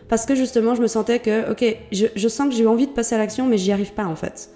Parce 0.09 0.25
que 0.25 0.33
justement, 0.33 0.73
je 0.73 0.81
me 0.81 0.87
sentais 0.87 1.19
que, 1.19 1.51
ok, 1.51 1.63
je, 1.91 2.07
je 2.15 2.27
sens 2.27 2.49
que 2.49 2.55
j'ai 2.55 2.65
envie 2.65 2.87
de 2.87 2.91
passer 2.91 3.13
à 3.13 3.19
l'action, 3.19 3.45
mais 3.45 3.59
j'y 3.59 3.71
arrive 3.71 3.93
pas 3.93 4.05
en 4.05 4.15
fait. 4.15 4.49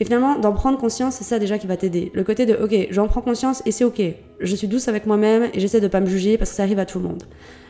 Et 0.00 0.04
finalement, 0.04 0.38
d'en 0.38 0.52
prendre 0.52 0.78
conscience, 0.78 1.16
c'est 1.16 1.24
ça 1.24 1.38
déjà 1.38 1.58
qui 1.58 1.66
va 1.66 1.76
t'aider. 1.76 2.10
Le 2.14 2.24
côté 2.24 2.46
de, 2.46 2.54
ok, 2.54 2.88
j'en 2.90 3.06
prends 3.06 3.20
conscience 3.20 3.62
et 3.66 3.70
c'est 3.70 3.84
ok. 3.84 4.00
Je 4.40 4.56
suis 4.56 4.66
douce 4.66 4.88
avec 4.88 5.04
moi-même 5.04 5.50
et 5.52 5.60
j'essaie 5.60 5.80
de 5.80 5.88
pas 5.88 6.00
me 6.00 6.06
juger 6.06 6.38
parce 6.38 6.50
que 6.50 6.56
ça 6.56 6.62
arrive 6.62 6.78
à 6.78 6.86
tout 6.86 6.98
le 6.98 7.04
monde. 7.04 7.24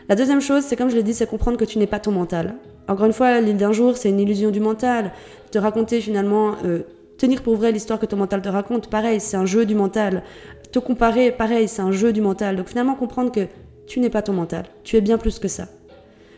La 0.09 0.15
deuxième 0.15 0.41
chose, 0.41 0.63
c'est 0.63 0.77
comme 0.77 0.91
je 0.91 0.97
l'ai 0.97 1.03
dit, 1.03 1.13
c'est 1.13 1.27
comprendre 1.27 1.59
que 1.59 1.65
tu 1.65 1.79
n'es 1.79 1.89
pas 1.89 1.99
ton 1.99 2.13
mental. 2.13 2.55
Encore 2.87 3.07
une 3.07 3.13
fois, 3.13 3.41
l'île 3.41 3.57
d'un 3.57 3.73
jour, 3.73 3.97
c'est 3.97 4.11
une 4.11 4.21
illusion 4.21 4.51
du 4.51 4.61
mental. 4.61 5.11
Te 5.51 5.59
raconter 5.59 6.01
finalement, 6.01 6.55
euh, 6.65 6.83
tenir 7.19 7.43
pour 7.43 7.57
vrai 7.57 7.73
l'histoire 7.73 7.99
que 7.99 8.07
ton 8.07 8.17
mental 8.17 8.43
te 8.43 8.49
raconte, 8.49 8.89
pareil, 8.89 9.21
c'est 9.21 9.37
un 9.37 9.47
jeu 9.47 9.67
du 9.67 9.75
mental. 9.75 10.23
Te 10.71 10.79
comparer, 10.79 11.33
pareil, 11.33 11.67
c'est 11.67 11.83
un 11.83 11.91
jeu 11.91 12.13
du 12.13 12.21
mental. 12.21 12.55
Donc 12.55 12.69
finalement, 12.69 12.95
comprendre 12.95 13.33
que 13.33 13.47
tu 13.89 13.99
n'es 13.99 14.11
pas 14.11 14.23
ton 14.23 14.35
mental. 14.35 14.67
Tu 14.85 14.97
es 14.97 15.01
bien 15.01 15.19
plus 15.19 15.41
que 15.41 15.49
ça. 15.49 15.67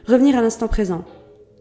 Revenir 0.07 0.38
à 0.38 0.40
l'instant 0.40 0.69
présent. 0.69 1.05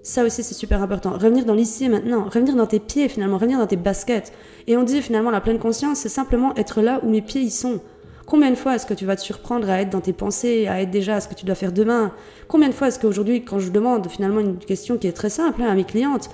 Ça 0.04 0.24
aussi, 0.24 0.42
c'est 0.42 0.56
super 0.56 0.82
important. 0.82 1.12
Revenir 1.12 1.46
dans 1.46 1.54
l'ici 1.54 1.86
et 1.86 1.90
maintenant, 1.90 2.24
revenir 2.24 2.56
dans 2.56 2.66
tes 2.66 2.80
pieds 2.80 3.08
finalement, 3.08 3.38
revenir 3.38 3.60
dans 3.60 3.68
tes 3.68 3.76
baskets. 3.76 4.34
Et 4.68 4.76
on 4.76 4.84
dit 4.84 5.02
finalement 5.02 5.30
la 5.30 5.42
pleine 5.42 5.60
conscience, 5.60 6.00
c'est 6.00 6.10
simplement 6.10 6.56
être 6.56 6.82
là 6.82 7.00
où 7.04 7.10
mes 7.10 7.22
pieds 7.22 7.42
y 7.42 7.52
sont. 7.52 7.80
Combien 8.26 8.50
de 8.50 8.56
fois 8.56 8.76
est-ce 8.76 8.86
que 8.86 8.94
tu 8.94 9.06
vas 9.06 9.16
te 9.16 9.22
surprendre 9.22 9.70
à 9.70 9.82
être 9.82 9.90
dans 9.90 10.02
tes 10.02 10.14
pensées, 10.14 10.68
à 10.68 10.82
être 10.82 10.90
déjà 10.90 11.18
à 11.18 11.22
ce 11.22 11.28
que 11.28 11.36
tu 11.36 11.46
dois 11.46 11.54
faire 11.54 11.72
demain? 11.72 12.14
Combien 12.48 12.70
de 12.70 12.74
fois 12.74 12.88
est-ce 12.88 13.00
qu'aujourd'hui, 13.00 13.44
quand 13.44 13.60
je 13.60 13.70
demande 13.70 14.08
finalement 14.10 14.40
une 14.40 14.58
question 14.58 14.98
qui 14.98 15.08
est 15.08 15.12
très 15.12 15.30
simple 15.30 15.62
hein, 15.62 15.70
à 15.70 15.76
mes 15.76 15.84
clientes, 15.84 16.30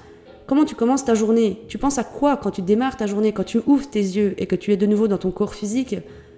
comment 0.45 0.63
tu 0.63 0.75
commences 0.75 1.03
ta 1.03 1.15
journée? 1.15 1.63
Tu 1.67 1.77
penses 1.77 1.97
à 1.97 2.03
quoi 2.03 2.37
quand 2.37 2.51
tu 2.51 2.61
démarres 2.61 2.95
ta 2.95 3.07
journée, 3.07 3.33
quand 3.33 3.43
tu 3.43 3.59
ouvres 3.65 3.89
tes 3.89 3.99
yeux 3.99 4.35
et 4.37 4.45
que 4.45 4.55
tu 4.55 4.71
es 4.71 4.77
de 4.77 4.85
nouveau 4.85 5.07
dans 5.07 5.17
ton 5.17 5.31
corps 5.31 5.55
physique? 5.55 5.97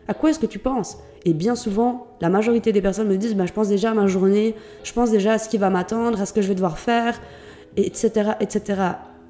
À 0.10 0.16
quoi 0.16 0.32
est-ce 0.32 0.40
que 0.40 0.48
tu 0.48 0.58
penses? 0.58 0.98
Et 1.24 1.34
bien 1.34 1.56
souvent, 1.56 2.08
la 2.20 2.30
majorité 2.30 2.72
des 2.74 2.82
personnes 2.82 3.08
me 3.08 3.16
disent 3.16 3.36
bah, 3.36 3.46
Je 3.46 3.54
pense 3.54 3.70
déjà 3.70 3.92
à 3.92 3.94
ma 3.94 4.08
journée, 4.08 4.56
je 4.84 4.92
pense 4.92 5.12
déjà 5.12 5.34
à 5.34 5.38
ce 5.38 5.48
qui 5.48 5.60
va 5.60 5.70
m'attendre, 5.70 6.20
à 6.20 6.26
ce 6.26 6.34
que 6.34 6.42
je 6.42 6.48
vais 6.48 6.56
devoir 6.56 6.80
faire, 6.80 7.22
etc. 7.78 8.32
etc. 8.40 8.82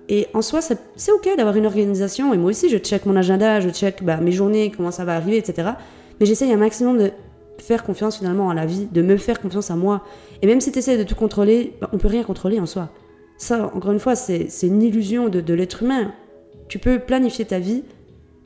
Et 0.08 0.28
en 0.34 0.42
soi, 0.42 0.62
c'est 0.62 1.12
ok 1.12 1.30
d'avoir 1.36 1.58
une 1.58 1.66
organisation. 1.66 2.34
Et 2.34 2.38
moi 2.38 2.52
aussi, 2.52 2.70
je 2.70 2.78
check 2.78 3.06
mon 3.06 3.18
agenda, 3.18 3.60
je 3.60 3.70
check 3.70 4.04
bah, 4.04 4.18
mes 4.18 4.32
journées, 4.32 4.72
comment 4.76 4.90
ça 4.90 5.04
va 5.04 5.16
arriver, 5.16 5.38
etc. 5.38 5.72
Mais 6.20 6.26
j'essaye 6.26 6.54
un 6.54 6.58
maximum 6.58 6.98
de 6.98 7.12
faire 7.58 7.84
confiance 7.84 8.18
finalement 8.18 8.50
à 8.50 8.54
la 8.54 8.66
vie, 8.66 8.88
de 8.90 9.02
me 9.02 9.18
faire 9.18 9.42
confiance 9.42 9.70
à 9.70 9.76
moi. 9.76 10.06
Et 10.42 10.48
même 10.48 10.62
si 10.62 10.72
tu 10.72 10.80
essaies 10.80 10.98
de 10.98 11.04
tout 11.04 11.16
contrôler, 11.16 11.74
bah, 11.82 11.90
on 11.92 11.98
peut 11.98 12.08
rien 12.08 12.24
contrôler 12.24 12.58
en 12.60 12.66
soi. 12.66 12.90
Ça, 13.38 13.70
encore 13.76 13.92
une 13.92 14.00
fois, 14.00 14.16
c'est 14.16 14.48
une 14.64 14.82
illusion 14.82 15.28
de, 15.28 15.54
l'être 15.54 15.84
humain. 15.84 16.14
Tu 16.70 16.80
peux 16.80 17.00
planifier 17.00 17.44
ta 17.44 17.60
vie, 17.60 17.84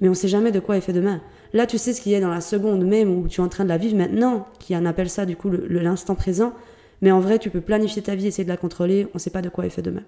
mais 0.01 0.09
on 0.09 0.15
sait 0.15 0.27
jamais 0.27 0.51
de 0.51 0.59
quoi 0.59 0.77
est 0.77 0.81
fait 0.81 0.93
demain. 0.93 1.21
Là, 1.53 1.67
tu 1.67 1.77
sais 1.77 1.93
ce 1.93 2.01
qu'il 2.01 2.11
y 2.11 2.15
a 2.15 2.19
dans 2.19 2.29
la 2.29 2.41
seconde 2.41 2.83
même 2.83 3.15
où 3.15 3.27
tu 3.27 3.39
es 3.39 3.43
en 3.43 3.47
train 3.47 3.63
de 3.63 3.69
la 3.69 3.77
vivre 3.77 3.95
maintenant, 3.95 4.47
qui 4.59 4.75
en 4.75 4.85
appelle 4.85 5.09
ça 5.09 5.25
du 5.25 5.35
coup 5.35 5.51
l'instant 5.51 6.15
présent. 6.15 6.53
Mais 7.01 7.11
en 7.11 7.19
vrai, 7.19 7.37
tu 7.37 7.51
peux 7.51 7.61
planifier 7.61 8.01
ta 8.01 8.15
vie, 8.15 8.27
essayer 8.27 8.43
de 8.43 8.49
la 8.49 8.57
contrôler, 8.57 9.05
on 9.13 9.15
ne 9.15 9.19
sait 9.19 9.29
pas 9.29 9.41
de 9.41 9.49
quoi 9.49 9.65
est 9.65 9.69
fait 9.69 9.81
demain. 9.83 10.03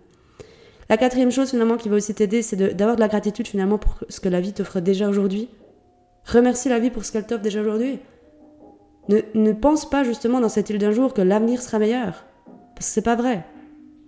La 0.90 0.98
quatrième 0.98 1.32
chose 1.32 1.52
finalement 1.52 1.78
qui 1.78 1.90
va 1.90 1.96
aussi 1.96 2.14
t'aider, 2.14 2.42
c'est 2.42 2.56
d'avoir 2.56 2.96
de, 2.96 3.02
la 3.02 3.08
gratitude 3.08 3.48
finalement 3.48 3.78
pour 3.78 4.04
ce 4.10 4.20
que 4.20 4.30
la 4.30 4.40
vie 4.40 4.54
t'offre 4.54 4.80
déjà 4.80 5.08
aujourd'hui. 5.08 5.50
Remercie 6.26 6.70
la 6.70 6.80
vie 6.80 6.90
pour 6.90 7.06
ce 7.06 7.12
qu'elle 7.12 7.26
t'offre 7.26 7.42
déjà 7.42 7.62
aujourd'hui. 7.62 8.00
Ne, 9.10 9.20
ne 9.36 9.52
pense 9.52 9.88
pas 9.88 10.04
justement 10.04 10.40
dans 10.40 10.50
cette 10.50 10.70
île 10.72 10.80
d'un 10.80 10.92
jour 10.92 11.14
que 11.14 11.22
l'avenir 11.22 11.62
sera 11.62 11.78
meilleur. 11.80 12.26
Parce 12.76 12.88
que 12.88 12.94
c'est 12.94 13.02
pas 13.02 13.16
vrai. 13.16 13.46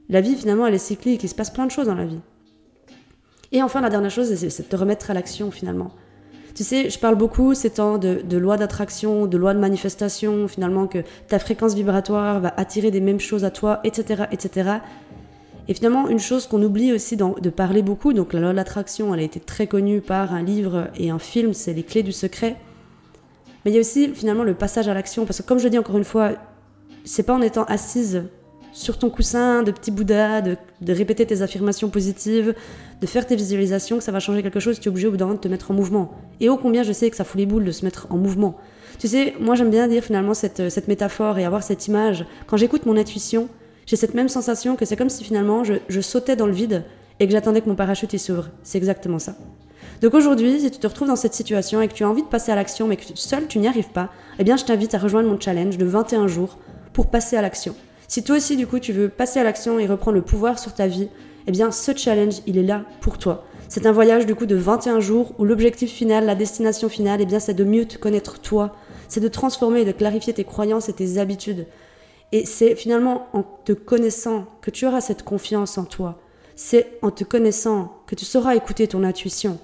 La 0.09 0.21
vie 0.21 0.35
finalement 0.35 0.65
elle 0.65 0.73
est 0.73 0.79
cyclique, 0.79 1.23
il 1.23 1.29
se 1.29 1.35
passe 1.35 1.51
plein 1.51 1.65
de 1.65 1.71
choses 1.71 1.87
dans 1.87 1.95
la 1.95 2.05
vie. 2.05 2.19
Et 3.51 3.61
enfin 3.61 3.81
la 3.81 3.89
dernière 3.89 4.11
chose, 4.11 4.33
c'est 4.33 4.63
de 4.63 4.67
te 4.67 4.75
remettre 4.75 5.11
à 5.11 5.13
l'action 5.13 5.51
finalement. 5.51 5.91
Tu 6.57 6.63
sais, 6.63 6.89
je 6.89 6.97
parle 6.97 7.13
beaucoup 7.13 7.53
ces 7.53 7.69
temps 7.69 7.99
de, 7.99 8.19
de 8.27 8.35
loi 8.35 8.57
d'attraction, 8.57 9.27
de 9.27 9.37
loi 9.37 9.53
de 9.53 9.59
manifestation, 9.59 10.47
finalement 10.47 10.87
que 10.87 11.03
ta 11.27 11.37
fréquence 11.37 11.75
vibratoire 11.75 12.39
va 12.39 12.51
attirer 12.57 12.89
des 12.89 12.99
mêmes 12.99 13.19
choses 13.19 13.45
à 13.45 13.51
toi, 13.51 13.79
etc., 13.83 14.23
etc. 14.31 14.71
Et 15.67 15.75
finalement, 15.75 16.07
une 16.07 16.17
chose 16.17 16.47
qu'on 16.47 16.63
oublie 16.63 16.93
aussi 16.93 17.15
de 17.15 17.49
parler 17.51 17.83
beaucoup, 17.83 18.11
donc 18.11 18.33
la 18.33 18.39
loi 18.39 18.49
de 18.53 18.55
l'attraction, 18.55 19.13
elle 19.13 19.19
a 19.19 19.23
été 19.23 19.39
très 19.39 19.67
connue 19.67 20.01
par 20.01 20.33
un 20.33 20.41
livre 20.41 20.87
et 20.97 21.11
un 21.11 21.19
film, 21.19 21.53
c'est 21.53 21.73
Les 21.73 21.83
clés 21.83 22.01
du 22.01 22.11
secret. 22.11 22.55
Mais 23.63 23.69
il 23.69 23.75
y 23.75 23.77
a 23.77 23.81
aussi 23.81 24.07
finalement 24.15 24.43
le 24.43 24.55
passage 24.55 24.87
à 24.87 24.95
l'action, 24.95 25.27
parce 25.27 25.39
que 25.39 25.47
comme 25.47 25.59
je 25.59 25.67
dis 25.67 25.77
encore 25.77 25.99
une 25.99 26.05
fois, 26.05 26.31
c'est 27.05 27.21
pas 27.21 27.35
en 27.35 27.41
étant 27.43 27.65
assise 27.65 28.23
sur 28.77 28.99
ton 28.99 29.09
coussin 29.09 29.63
de 29.63 29.71
petit 29.71 29.89
Bouddha, 29.89 30.41
de, 30.41 30.55
répéter 30.87 31.25
tes 31.25 31.41
affirmations 31.41 31.89
positives, 31.89 32.53
de 33.01 33.07
faire 33.07 33.25
tes 33.25 33.35
visualisations 33.35 33.97
que 33.97 34.03
ça 34.03 34.11
va 34.11 34.19
changer 34.19 34.43
quelque 34.43 34.59
chose, 34.59 34.79
tu 34.79 34.87
es 34.87 34.89
obligé 34.89 35.07
au 35.07 35.11
bout 35.11 35.17
d'un 35.17 35.33
de 35.33 35.39
te 35.39 35.47
mettre 35.47 35.71
en 35.71 35.73
mouvement. 35.73 36.11
Et 36.39 36.47
ô 36.47 36.57
combien 36.57 36.83
je 36.83 36.91
sais 36.91 37.09
que 37.09 37.15
ça 37.15 37.23
fout 37.23 37.39
les 37.39 37.47
boules 37.47 37.65
de 37.65 37.71
se 37.71 37.83
mettre 37.83 38.05
en 38.11 38.17
mouvement. 38.17 38.55
Tu 38.99 39.07
sais, 39.07 39.33
moi 39.39 39.55
j'aime 39.55 39.71
bien 39.71 39.87
dire 39.87 40.03
finalement 40.03 40.35
cette, 40.35 40.69
cette 40.69 40.87
métaphore 40.87 41.39
et 41.39 41.45
avoir 41.45 41.63
cette 41.63 41.87
image. 41.87 42.25
Quand 42.45 42.55
j'écoute 42.55 42.85
mon 42.85 42.97
intuition, 42.97 43.49
j'ai 43.87 43.95
cette 43.95 44.13
même 44.13 44.29
sensation 44.29 44.75
que 44.75 44.85
c'est 44.85 44.95
comme 44.95 45.09
si 45.09 45.23
finalement 45.23 45.63
je, 45.63 46.01
sautais 46.01 46.35
dans 46.35 46.45
le 46.45 46.53
vide 46.53 46.83
et 47.19 47.25
que 47.25 47.31
j'attendais 47.31 47.61
que 47.61 47.69
mon 47.69 47.75
parachute 47.75 48.15
s'ouvre. 48.17 48.49
C'est 48.61 48.77
exactement 48.77 49.17
ça. 49.17 49.35
Donc 50.01 50.13
aujourd'hui, 50.13 50.59
si 50.59 50.69
tu 50.69 50.77
te 50.77 50.85
retrouves 50.85 51.07
dans 51.07 51.15
cette 51.15 51.33
situation 51.33 51.81
et 51.81 51.87
que 51.87 51.93
tu 51.93 52.03
as 52.03 52.09
envie 52.09 52.21
de 52.21 52.27
passer 52.27 52.51
à 52.51 52.55
l'action 52.55 52.87
mais 52.87 52.97
que 52.97 53.05
seul 53.15 53.47
tu 53.47 53.57
n'y 53.57 53.67
arrives 53.67 53.89
pas, 53.89 54.11
eh 54.37 54.43
bien 54.43 54.55
je 54.55 54.65
t'invite 54.65 54.93
à 54.93 54.99
rejoindre 54.99 55.29
mon 55.29 55.39
challenge 55.39 55.79
de 55.79 55.85
21 55.85 56.27
jours 56.27 56.59
pour 56.93 57.07
passer 57.07 57.35
à 57.37 57.41
l'action. 57.41 57.75
Si 58.07 58.23
toi 58.23 58.37
aussi 58.37 58.55
du 58.55 58.67
coup 58.67 58.79
tu 58.79 58.93
veux 58.93 59.09
passer 59.09 59.39
à 59.39 59.43
l'action 59.43 59.79
et 59.79 59.87
reprendre 59.87 60.15
le 60.15 60.23
pouvoir 60.23 60.59
sur 60.59 60.73
ta 60.73 60.87
vie, 60.87 61.09
eh 61.45 61.51
bien 61.51 61.71
ce 61.71 61.95
challenge, 61.95 62.41
il 62.45 62.57
est 62.57 62.63
là 62.63 62.83
pour 63.01 63.17
toi. 63.17 63.45
C'est 63.69 63.85
un 63.85 63.91
voyage 63.91 64.25
du 64.25 64.35
coup 64.35 64.45
de 64.45 64.55
21 64.55 64.99
jours 64.99 65.33
où 65.37 65.45
l'objectif 65.45 65.91
final, 65.91 66.25
la 66.25 66.35
destination 66.35 66.87
finale, 66.87 67.21
eh 67.21 67.25
bien 67.25 67.39
c'est 67.39 67.53
de 67.53 67.63
mieux 67.63 67.85
te 67.85 67.97
connaître 67.97 68.39
toi, 68.39 68.75
c'est 69.09 69.19
de 69.19 69.27
transformer 69.27 69.81
et 69.81 69.85
de 69.85 69.91
clarifier 69.91 70.33
tes 70.33 70.45
croyances 70.45 70.87
et 70.87 70.93
tes 70.93 71.17
habitudes. 71.17 71.67
Et 72.31 72.45
c'est 72.45 72.75
finalement 72.75 73.27
en 73.33 73.43
te 73.43 73.71
connaissant 73.73 74.45
que 74.61 74.71
tu 74.71 74.85
auras 74.85 75.01
cette 75.01 75.23
confiance 75.23 75.77
en 75.77 75.85
toi. 75.85 76.19
C'est 76.55 76.97
en 77.01 77.11
te 77.11 77.23
connaissant 77.23 78.01
que 78.07 78.15
tu 78.15 78.25
sauras 78.25 78.55
écouter 78.55 78.87
ton 78.87 79.03
intuition. 79.03 79.59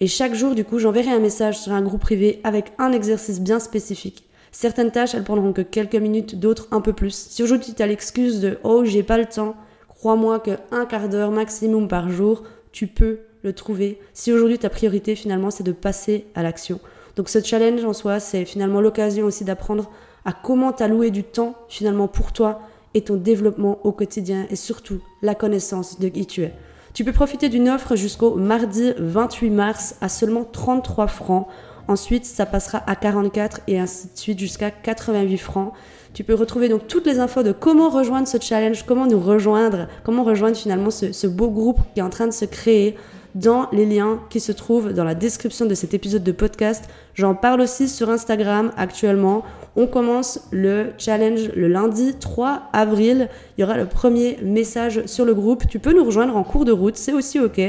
Et 0.00 0.06
chaque 0.06 0.34
jour, 0.34 0.54
du 0.54 0.64
coup, 0.64 0.78
j'enverrai 0.78 1.10
un 1.10 1.20
message 1.20 1.58
sur 1.58 1.72
un 1.72 1.82
groupe 1.82 2.00
privé 2.00 2.40
avec 2.42 2.72
un 2.78 2.92
exercice 2.92 3.40
bien 3.40 3.60
spécifique. 3.60 4.24
Certaines 4.54 4.92
tâches, 4.92 5.16
elles 5.16 5.24
prendront 5.24 5.52
que 5.52 5.62
quelques 5.62 5.96
minutes, 5.96 6.38
d'autres 6.38 6.68
un 6.70 6.80
peu 6.80 6.92
plus. 6.92 7.12
Si 7.12 7.42
aujourd'hui 7.42 7.74
tu 7.74 7.82
as 7.82 7.88
l'excuse 7.88 8.40
de 8.40 8.58
oh, 8.62 8.84
j'ai 8.84 9.02
pas 9.02 9.18
le 9.18 9.26
temps, 9.26 9.56
crois-moi 9.88 10.38
que 10.38 10.52
un 10.70 10.86
quart 10.86 11.08
d'heure 11.08 11.32
maximum 11.32 11.88
par 11.88 12.08
jour, 12.08 12.44
tu 12.70 12.86
peux 12.86 13.18
le 13.42 13.52
trouver. 13.52 13.98
Si 14.12 14.32
aujourd'hui 14.32 14.60
ta 14.60 14.70
priorité 14.70 15.16
finalement 15.16 15.50
c'est 15.50 15.64
de 15.64 15.72
passer 15.72 16.28
à 16.36 16.44
l'action. 16.44 16.78
Donc 17.16 17.28
ce 17.30 17.42
challenge 17.42 17.84
en 17.84 17.92
soi, 17.92 18.20
c'est 18.20 18.44
finalement 18.44 18.80
l'occasion 18.80 19.26
aussi 19.26 19.44
d'apprendre 19.44 19.90
à 20.24 20.32
comment 20.32 20.70
t'allouer 20.70 21.10
du 21.10 21.24
temps 21.24 21.56
finalement 21.68 22.06
pour 22.06 22.32
toi 22.32 22.62
et 22.94 23.00
ton 23.00 23.16
développement 23.16 23.84
au 23.84 23.90
quotidien 23.90 24.46
et 24.50 24.56
surtout 24.56 25.00
la 25.20 25.34
connaissance 25.34 25.98
de 25.98 26.06
qui 26.06 26.26
tu 26.26 26.42
es. 26.42 26.54
Tu 26.92 27.02
peux 27.02 27.12
profiter 27.12 27.48
d'une 27.48 27.68
offre 27.68 27.96
jusqu'au 27.96 28.36
mardi 28.36 28.92
28 28.98 29.50
mars 29.50 29.96
à 30.00 30.08
seulement 30.08 30.44
33 30.44 31.08
francs. 31.08 31.48
Ensuite, 31.88 32.24
ça 32.24 32.46
passera 32.46 32.82
à 32.86 32.96
44 32.96 33.60
et 33.66 33.78
ainsi 33.78 34.06
de 34.06 34.18
suite 34.18 34.38
jusqu'à 34.38 34.70
88 34.70 35.38
francs. 35.38 35.72
Tu 36.14 36.24
peux 36.24 36.34
retrouver 36.34 36.68
donc 36.68 36.86
toutes 36.86 37.06
les 37.06 37.18
infos 37.18 37.42
de 37.42 37.52
comment 37.52 37.88
rejoindre 37.88 38.28
ce 38.28 38.38
challenge, 38.40 38.84
comment 38.84 39.06
nous 39.06 39.20
rejoindre, 39.20 39.88
comment 40.04 40.22
rejoindre 40.22 40.56
finalement 40.56 40.90
ce, 40.90 41.12
ce 41.12 41.26
beau 41.26 41.50
groupe 41.50 41.80
qui 41.92 42.00
est 42.00 42.04
en 42.04 42.10
train 42.10 42.26
de 42.26 42.32
se 42.32 42.44
créer 42.44 42.96
dans 43.34 43.68
les 43.72 43.84
liens 43.84 44.20
qui 44.30 44.40
se 44.40 44.52
trouvent 44.52 44.92
dans 44.92 45.04
la 45.04 45.14
description 45.14 45.66
de 45.66 45.74
cet 45.74 45.92
épisode 45.92 46.22
de 46.22 46.32
podcast. 46.32 46.84
J'en 47.14 47.34
parle 47.34 47.60
aussi 47.60 47.88
sur 47.88 48.10
Instagram 48.10 48.70
actuellement. 48.76 49.42
On 49.76 49.86
commence 49.86 50.40
le 50.52 50.92
challenge 50.98 51.50
le 51.56 51.66
lundi 51.66 52.14
3 52.14 52.62
avril. 52.72 53.28
Il 53.56 53.62
y 53.62 53.64
aura 53.64 53.76
le 53.76 53.86
premier 53.86 54.38
message 54.42 55.04
sur 55.06 55.24
le 55.24 55.34
groupe. 55.34 55.66
Tu 55.68 55.80
peux 55.80 55.92
nous 55.92 56.04
rejoindre 56.04 56.36
en 56.36 56.44
cours 56.44 56.64
de 56.64 56.72
route, 56.72 56.96
c'est 56.96 57.12
aussi 57.12 57.40
ok. 57.40 57.60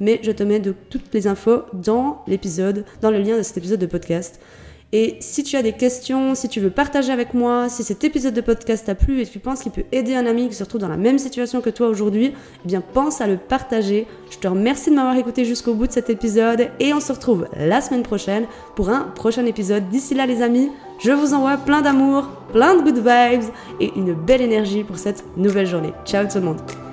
Mais 0.00 0.20
je 0.22 0.30
te 0.30 0.42
mets 0.42 0.60
de 0.60 0.74
toutes 0.90 1.12
les 1.12 1.26
infos 1.26 1.62
dans 1.72 2.22
l'épisode, 2.26 2.84
dans 3.00 3.10
le 3.10 3.18
lien 3.18 3.36
de 3.36 3.42
cet 3.42 3.56
épisode 3.56 3.80
de 3.80 3.86
podcast. 3.86 4.40
Et 4.92 5.16
si 5.20 5.42
tu 5.42 5.56
as 5.56 5.62
des 5.62 5.72
questions, 5.72 6.36
si 6.36 6.48
tu 6.48 6.60
veux 6.60 6.70
partager 6.70 7.12
avec 7.12 7.34
moi, 7.34 7.68
si 7.68 7.82
cet 7.82 8.04
épisode 8.04 8.34
de 8.34 8.40
podcast 8.40 8.86
t'a 8.86 8.94
plu 8.94 9.20
et 9.20 9.26
tu 9.26 9.40
penses 9.40 9.60
qu'il 9.60 9.72
peut 9.72 9.84
aider 9.90 10.14
un 10.14 10.26
ami 10.26 10.48
qui 10.48 10.54
se 10.54 10.62
retrouve 10.62 10.80
dans 10.80 10.88
la 10.88 10.96
même 10.96 11.18
situation 11.18 11.60
que 11.60 11.70
toi 11.70 11.88
aujourd'hui, 11.88 12.32
eh 12.64 12.68
bien 12.68 12.80
pense 12.80 13.20
à 13.20 13.26
le 13.26 13.36
partager. 13.36 14.06
Je 14.30 14.38
te 14.38 14.46
remercie 14.46 14.90
de 14.90 14.94
m'avoir 14.94 15.16
écouté 15.16 15.44
jusqu'au 15.44 15.74
bout 15.74 15.88
de 15.88 15.92
cet 15.92 16.08
épisode 16.08 16.68
et 16.78 16.94
on 16.94 17.00
se 17.00 17.12
retrouve 17.12 17.48
la 17.56 17.80
semaine 17.80 18.04
prochaine 18.04 18.46
pour 18.76 18.88
un 18.90 19.02
prochain 19.14 19.44
épisode. 19.44 19.88
D'ici 19.88 20.14
là 20.14 20.24
les 20.24 20.40
amis, 20.40 20.70
je 21.00 21.10
vous 21.10 21.34
envoie 21.34 21.56
plein 21.56 21.82
d'amour, 21.82 22.28
plein 22.52 22.76
de 22.76 22.82
good 22.82 22.98
vibes 22.98 23.50
et 23.80 23.92
une 23.96 24.14
belle 24.14 24.40
énergie 24.40 24.84
pour 24.84 24.98
cette 24.98 25.24
nouvelle 25.36 25.66
journée. 25.66 25.92
Ciao 26.04 26.26
tout 26.26 26.38
le 26.38 26.44
monde 26.44 26.85